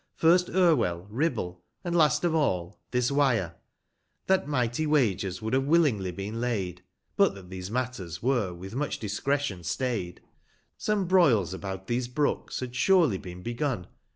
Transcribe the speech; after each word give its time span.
179 0.19 0.31
First 0.31 0.49
Erivell, 0.49 1.07
Bibhell 1.11 1.53
then, 1.83 1.89
and 1.93 1.95
last 1.95 2.23
of 2.23 2.33
all 2.33 2.79
this 2.89 3.11
TVyre, 3.11 3.49
no 3.51 3.55
That 4.25 4.47
mighty 4.47 4.87
wagers 4.87 5.41
Avould 5.41 5.51
haA^e 5.51 5.65
willingly 5.67 6.09
been 6.11 6.41
laid, 6.41 6.81
(But 7.15 7.35
that 7.35 7.51
these 7.51 7.69
matters 7.69 8.19
were 8.19 8.51
with 8.51 8.73
much 8.73 8.97
discretion 8.97 9.63
stay'd) 9.63 10.19
Some 10.75 11.05
broils 11.05 11.53
about 11.53 11.85
these 11.85 12.07
Brooks 12.07 12.61
had 12.61 12.75
surely 12.75 13.19
been 13.19 13.43
begun. 13.43 13.85